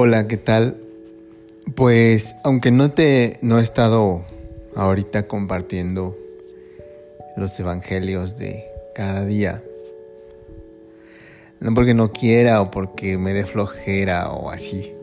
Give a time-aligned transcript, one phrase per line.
[0.00, 0.76] Hola, ¿qué tal?
[1.74, 4.22] Pues aunque no te no he estado
[4.76, 6.16] ahorita compartiendo
[7.36, 8.64] los evangelios de
[8.94, 9.60] cada día,
[11.58, 14.94] no porque no quiera o porque me dé flojera o así,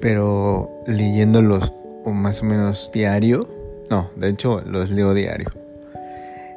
[0.00, 1.72] pero leyéndolos
[2.04, 3.48] o más o menos diario,
[3.90, 5.52] no, de hecho los leo diario.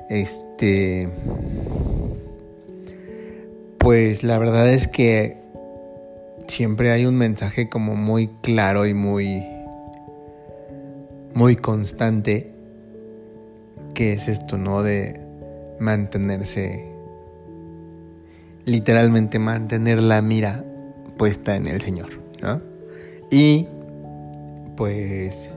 [0.09, 1.07] Este
[3.77, 5.37] pues la verdad es que
[6.57, 9.45] siempre hay un mensaje como muy claro y muy
[11.35, 12.51] muy constante
[13.93, 14.81] que es esto, ¿no?
[14.81, 15.21] De
[15.79, 16.91] mantenerse
[18.65, 20.65] literalmente mantener la mira
[21.15, 22.09] puesta en el Señor,
[22.41, 22.59] ¿no?
[23.29, 23.67] Y
[24.75, 25.51] pues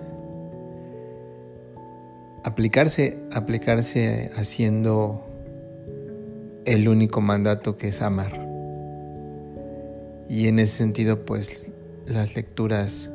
[2.45, 5.27] aplicarse aplicarse haciendo
[6.67, 8.50] el único mandato que es amar.
[10.31, 11.67] Y en ese sentido, pues
[12.07, 13.11] las lecturas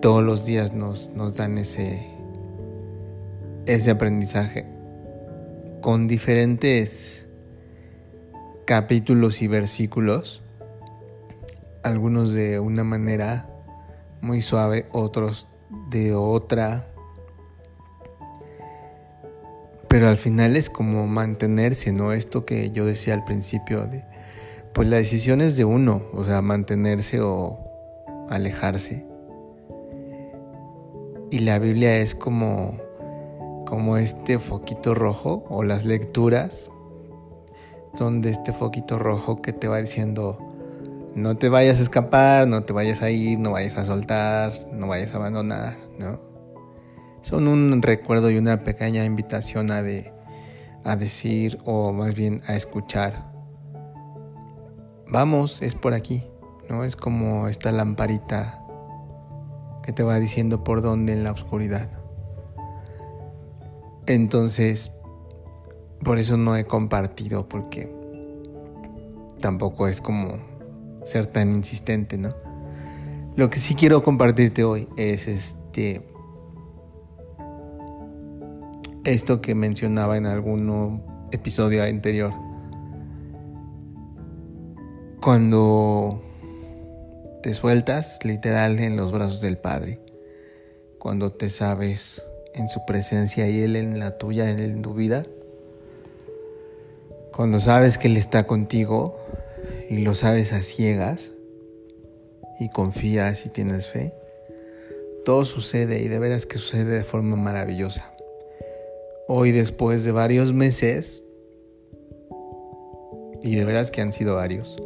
[0.00, 2.08] todos los días nos, nos dan ese,
[3.66, 4.64] ese aprendizaje
[5.82, 7.26] con diferentes
[8.64, 10.42] capítulos y versículos,
[11.82, 13.50] algunos de una manera
[14.22, 15.46] muy suave, otros
[15.90, 16.88] de otra,
[19.88, 22.14] pero al final es como mantenerse, ¿no?
[22.14, 24.10] Esto que yo decía al principio de
[24.74, 27.58] pues la decisión es de uno, o sea, mantenerse o
[28.30, 29.06] alejarse.
[31.30, 32.78] Y la Biblia es como,
[33.66, 36.70] como este foquito rojo, o las lecturas
[37.94, 40.38] son de este foquito rojo que te va diciendo,
[41.14, 44.88] no te vayas a escapar, no te vayas a ir, no vayas a soltar, no
[44.88, 46.18] vayas a abandonar, ¿no?
[47.20, 50.12] Son un recuerdo y una pequeña invitación a, de,
[50.82, 53.31] a decir, o más bien a escuchar
[55.12, 56.24] vamos, es por aquí,
[56.68, 56.84] ¿no?
[56.84, 58.64] Es como esta lamparita
[59.82, 61.90] que te va diciendo por dónde en la oscuridad.
[64.06, 64.92] Entonces,
[66.02, 67.94] por eso no he compartido, porque
[69.38, 70.38] tampoco es como
[71.04, 72.34] ser tan insistente, ¿no?
[73.36, 76.08] Lo que sí quiero compartirte hoy es este
[79.04, 82.32] esto que mencionaba en algún episodio anterior
[85.22, 86.20] cuando
[87.44, 90.00] te sueltas literal en los brazos del Padre,
[90.98, 95.24] cuando te sabes en su presencia y Él en la tuya, en tu vida,
[97.32, 99.16] cuando sabes que Él está contigo
[99.88, 101.30] y lo sabes a ciegas
[102.58, 104.12] y confías y tienes fe,
[105.24, 108.12] todo sucede y de veras que sucede de forma maravillosa.
[109.28, 111.24] Hoy después de varios meses,
[113.40, 114.78] y de veras que han sido varios,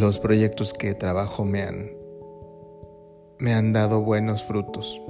[0.00, 1.90] los proyectos que trabajo me han,
[3.38, 5.00] me han dado buenos frutos.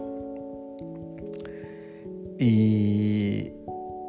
[2.39, 3.53] Y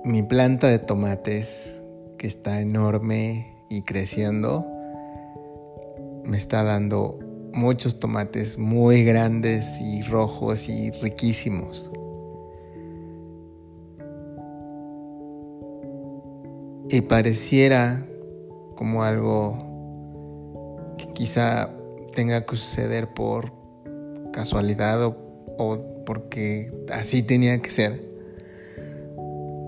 [0.04, 1.84] mi planta de tomates,
[2.18, 4.66] que está enorme y creciendo,
[6.24, 7.20] me está dando
[7.54, 11.92] muchos tomates muy grandes y rojos y riquísimos.
[16.90, 18.08] Y pareciera
[18.76, 19.71] como algo
[21.22, 21.70] quizá
[22.16, 23.54] tenga que suceder por
[24.34, 28.04] casualidad o, porque así tenía que ser.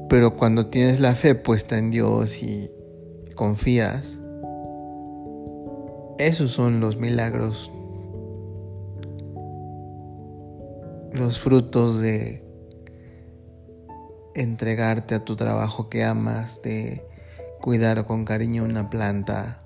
[0.10, 2.72] Pero cuando tienes la fe puesta en Dios y
[3.36, 4.18] confías,
[6.18, 7.72] esos son los milagros,
[11.12, 12.44] los frutos de
[14.34, 17.06] entregarte a tu trabajo que amas, de
[17.62, 19.60] cuidar con cariño una planta,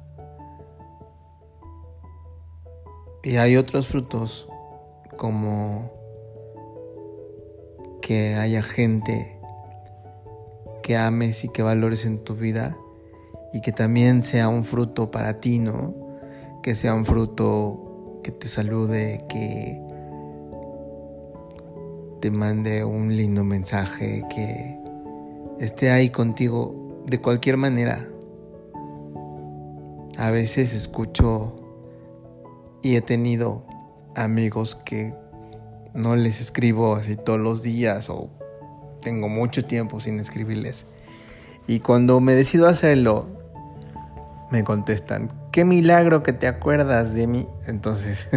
[3.28, 4.48] Y hay otros frutos
[5.18, 5.92] como
[8.02, 9.38] que haya gente
[10.82, 12.78] que ames y que valores en tu vida
[13.52, 15.94] y que también sea un fruto para ti, ¿no?
[16.64, 19.82] Que sea un fruto que te salude, que
[22.22, 24.80] te mande un lindo mensaje, que
[25.60, 28.08] esté ahí contigo de cualquier manera.
[30.18, 31.67] A veces escucho
[32.88, 33.66] y he tenido
[34.16, 35.14] amigos que
[35.94, 38.30] no les escribo así todos los días o
[39.02, 40.86] tengo mucho tiempo sin escribirles.
[41.68, 43.28] Y cuando me decido hacerlo,
[44.52, 47.46] me contestan, qué milagro que te acuerdas de mí.
[47.66, 48.30] Entonces,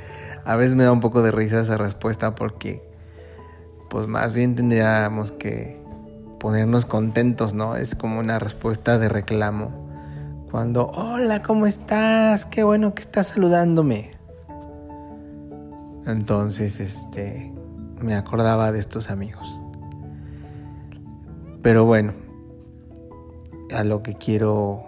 [0.46, 2.82] a veces me da un poco de risa esa respuesta porque,
[3.90, 5.78] pues más bien tendríamos que
[6.40, 7.76] ponernos contentos, ¿no?
[7.76, 9.87] Es como una respuesta de reclamo
[10.50, 12.46] Cuando, hola, ¿cómo estás?
[12.46, 14.12] Qué bueno que estás saludándome.
[16.06, 17.52] Entonces, este,
[18.00, 19.60] me acordaba de estos amigos.
[21.60, 22.14] Pero bueno,
[23.76, 24.86] a lo que quiero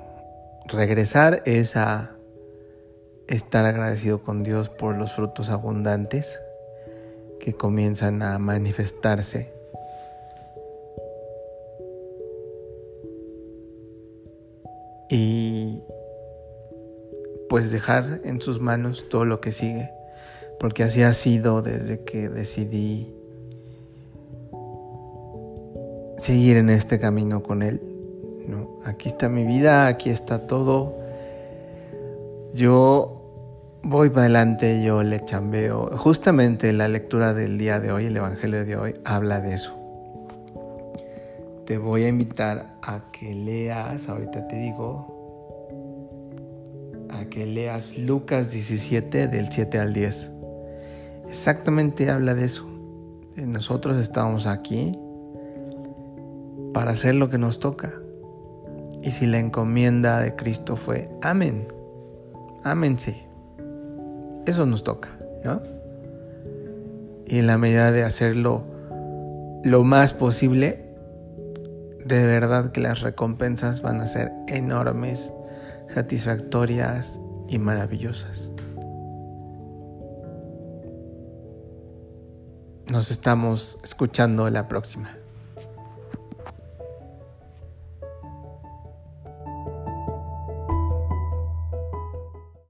[0.66, 2.12] regresar es a
[3.28, 6.40] estar agradecido con Dios por los frutos abundantes
[7.38, 9.52] que comienzan a manifestarse.
[15.12, 15.49] Y
[17.50, 19.90] pues dejar en sus manos todo lo que sigue,
[20.60, 23.12] porque así ha sido desde que decidí
[26.16, 27.82] seguir en este camino con Él.
[28.46, 28.78] ¿no?
[28.84, 30.96] Aquí está mi vida, aquí está todo.
[32.54, 35.90] Yo voy para adelante, yo le chambeo.
[35.98, 39.74] Justamente la lectura del día de hoy, el Evangelio de hoy, habla de eso.
[41.66, 45.19] Te voy a invitar a que leas, ahorita te digo,
[47.30, 50.32] que leas Lucas 17 del 7 al 10.
[51.28, 52.66] Exactamente habla de eso.
[53.36, 54.98] Nosotros estamos aquí
[56.74, 57.94] para hacer lo que nos toca.
[59.02, 61.68] Y si la encomienda de Cristo fue amén,
[62.64, 63.16] amén sí.
[64.46, 65.08] Eso nos toca,
[65.44, 65.62] ¿no?
[67.26, 68.64] Y en la medida de hacerlo
[69.62, 70.84] lo más posible,
[72.04, 75.32] de verdad que las recompensas van a ser enormes,
[75.94, 78.52] satisfactorias y maravillosas.
[82.90, 85.19] Nos estamos escuchando la próxima.